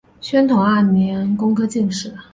[0.19, 2.11] 宣统二年工科进士。